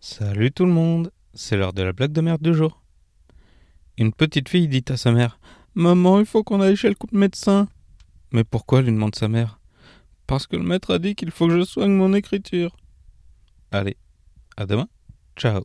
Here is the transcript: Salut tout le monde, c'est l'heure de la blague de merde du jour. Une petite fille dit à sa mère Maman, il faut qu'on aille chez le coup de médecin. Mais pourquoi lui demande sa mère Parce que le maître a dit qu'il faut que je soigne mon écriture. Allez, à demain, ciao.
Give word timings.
Salut 0.00 0.52
tout 0.52 0.64
le 0.64 0.72
monde, 0.72 1.10
c'est 1.34 1.56
l'heure 1.56 1.72
de 1.72 1.82
la 1.82 1.92
blague 1.92 2.12
de 2.12 2.20
merde 2.20 2.40
du 2.40 2.54
jour. 2.54 2.82
Une 3.96 4.12
petite 4.12 4.48
fille 4.48 4.68
dit 4.68 4.84
à 4.88 4.96
sa 4.96 5.10
mère 5.10 5.40
Maman, 5.74 6.20
il 6.20 6.26
faut 6.26 6.44
qu'on 6.44 6.60
aille 6.60 6.76
chez 6.76 6.88
le 6.88 6.94
coup 6.94 7.08
de 7.08 7.16
médecin. 7.16 7.68
Mais 8.30 8.44
pourquoi 8.44 8.80
lui 8.80 8.92
demande 8.92 9.16
sa 9.16 9.26
mère 9.26 9.58
Parce 10.28 10.46
que 10.46 10.56
le 10.56 10.62
maître 10.62 10.94
a 10.94 10.98
dit 11.00 11.16
qu'il 11.16 11.32
faut 11.32 11.48
que 11.48 11.58
je 11.58 11.64
soigne 11.64 11.92
mon 11.92 12.14
écriture. 12.14 12.76
Allez, 13.72 13.96
à 14.56 14.66
demain, 14.66 14.88
ciao. 15.36 15.64